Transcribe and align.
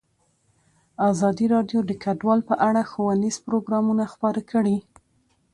ازادي 1.09 1.45
راډیو 1.55 1.79
د 1.85 1.91
کډوال 2.03 2.39
په 2.49 2.55
اړه 2.67 2.81
ښوونیز 2.91 3.35
پروګرامونه 3.45 4.03
خپاره 4.13 4.41
کړي. 4.51 4.77